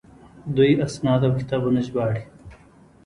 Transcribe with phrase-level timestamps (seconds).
[0.55, 2.21] دوی اسناد او کتابونه ژباړي.